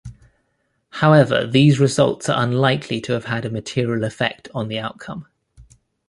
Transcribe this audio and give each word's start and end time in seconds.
However, 0.93 1.45
these 1.45 1.79
results 1.79 2.27
are 2.27 2.41
unlikely 2.41 3.01
to 3.01 3.13
have 3.13 3.25
had 3.25 3.45
a 3.45 3.51
material 3.51 4.03
effect 4.03 4.49
on 4.51 4.67
the 4.67 4.79
outcome. 4.79 5.27